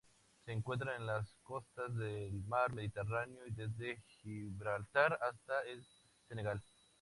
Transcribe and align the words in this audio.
Se 0.43 0.51
encuentran 0.51 0.99
en 0.99 1.05
las 1.05 1.37
costas 1.43 1.95
del 1.95 2.43
Mar 2.45 2.73
Mediterráneo 2.73 3.45
y 3.45 3.51
desde 3.51 4.01
Gibraltar 4.23 5.19
hasta 5.21 5.61
el 5.67 5.85
Senegal. 6.27 6.59